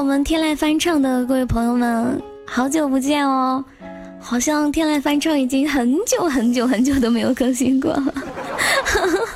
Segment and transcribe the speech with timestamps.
[0.00, 3.62] 我们天籁翻唱的各位朋友们，好久不见哦！
[4.18, 8.14] 好像天籁翻唱已经很久很久很久都没有更新过了。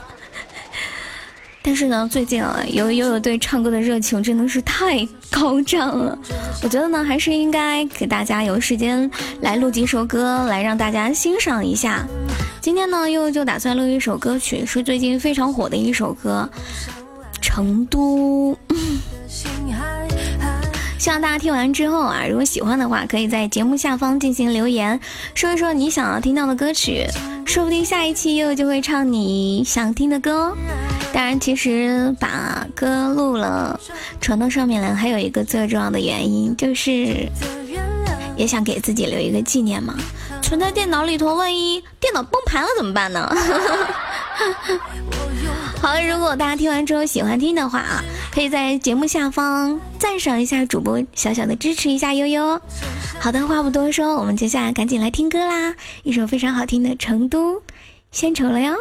[1.61, 6.19] 但是呢，最近啊，悠悠悠对唱歌的热情真的是太高涨了。
[6.63, 9.09] 我觉得呢，还是应该给大家有时间
[9.43, 12.07] 来录几首歌，来让大家欣赏一下。
[12.63, 16.49] 今天呢，悠悠就打算录一首歌曲，是最近非常火的一首歌，
[17.43, 18.53] 《成都》。
[21.05, 24.99] 希望大家听完之后啊，如果喜欢的话，可以在节目下方进行留言，
[25.35, 27.05] 说一说你想要听到的歌曲，
[27.45, 30.57] 说不定下一期又就会唱你想听的歌。
[31.13, 33.79] 当然，其实把歌录了
[34.19, 37.29] 传到上面来，还有一个最重要的原因，就是
[38.35, 39.95] 也想给自己留一个纪念嘛。
[40.41, 43.31] 存在电脑里头，万一电脑崩盘了怎么办呢？
[45.83, 48.03] 好，如果大家听完之后喜欢听的话啊，
[48.35, 52.61] 可以在节目下方赞赏一下主播，小小的支持一下悠悠。
[53.21, 55.77] 好的，话不多说，我们接下来赶紧来听歌啦！
[56.03, 57.55] 一首非常好听的《成都》，
[58.11, 58.75] 献丑了哟。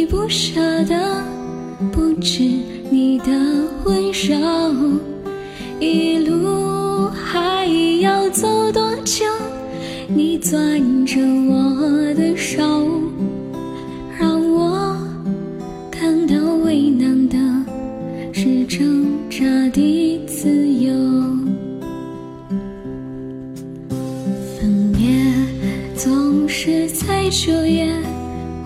[0.00, 1.22] 你不舍得，
[1.92, 2.42] 不止
[2.90, 3.26] 你的
[3.84, 4.98] 温柔，
[5.78, 7.66] 一路还
[8.00, 9.26] 要走多久？
[10.08, 12.99] 你攥着我的手。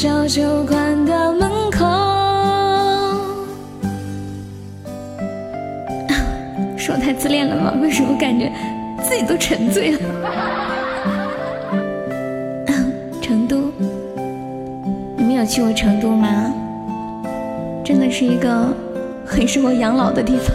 [0.00, 1.78] 小酒馆的门口。
[6.78, 7.74] 是我太自恋了吗？
[7.82, 8.52] 为什么感觉
[9.02, 9.98] 自己都沉醉了？
[13.20, 13.72] 成都？
[15.16, 16.54] 你们有去过成都吗？
[17.84, 18.72] 真的是一个
[19.26, 20.54] 很适合养老的地方。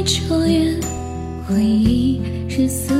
[0.00, 0.34] 一眨
[1.46, 2.99] 回忆是思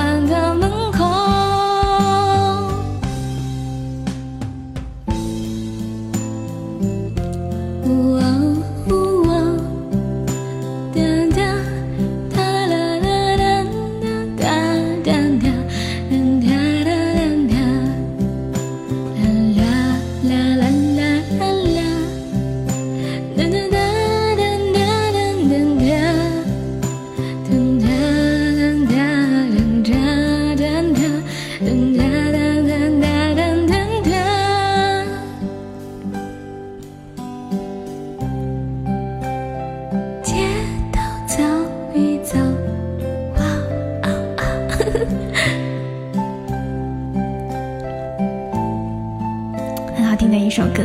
[50.21, 50.83] 听的一首歌，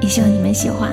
[0.00, 0.90] 也希望你们喜欢。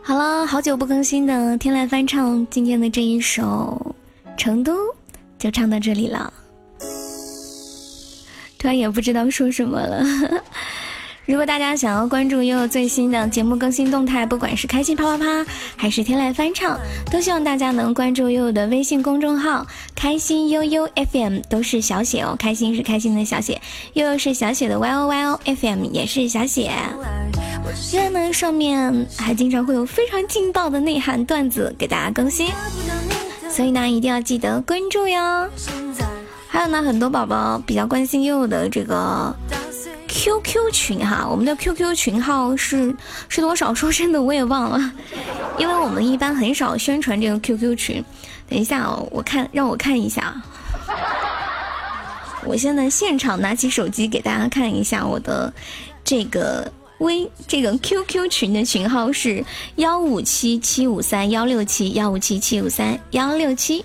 [0.00, 3.96] 好了，好久不更新的天籁翻唱今天的这一首
[4.38, 4.72] 《成都》，
[5.36, 6.32] 就唱到这里了。
[8.64, 10.02] 突然也不知道说什么了。
[11.26, 15.46] 如果大家想要关注悠悠最新的节目更新动态，不管是开心啪啪啪
[15.76, 16.80] 还是天籁翻唱，
[17.12, 22.34] 都希望大家能关注悠悠的微信公众号“开心悠悠 FM”，都是小写哦。
[22.38, 23.60] 开心是开心的小写，
[23.92, 26.72] 悠悠是小写的 Y O Y O，F M 也是小写。
[27.92, 32.48] 因为呢，上面还经常会有非常劲爆的内涵段子给大家更新，
[33.50, 35.50] 所以呢，一定要记得关注哟。
[36.54, 39.34] 还有呢，很多宝宝比较关心悠悠的这个
[40.06, 42.94] QQ 群哈，我们的 QQ 群号是
[43.28, 43.74] 是多少？
[43.74, 44.92] 说真的，我也忘了，
[45.58, 48.04] 因为我们一般很少宣传这个 QQ 群。
[48.48, 50.32] 等一下哦，我看让我看一下，
[52.46, 55.52] 我现在现场拿起手机给大家看一下我的
[56.04, 56.70] 这个。
[56.98, 63.84] 微这个 QQ 群的群号是幺五七七五三幺六七幺五七七五三幺六七。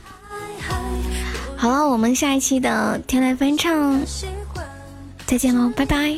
[1.59, 3.99] 好了，我们下一期的天籁翻唱
[5.25, 6.17] 再见喽，拜拜。